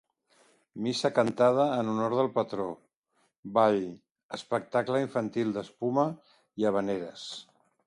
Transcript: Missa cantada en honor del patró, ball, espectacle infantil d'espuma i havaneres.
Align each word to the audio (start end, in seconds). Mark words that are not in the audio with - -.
Missa 0.85 1.09
cantada 1.17 1.65
en 1.81 1.91
honor 1.91 2.15
del 2.19 2.29
patró, 2.37 2.65
ball, 3.59 3.79
espectacle 4.39 5.05
infantil 5.05 5.55
d'espuma 5.59 6.09
i 6.63 6.69
havaneres. 6.73 7.31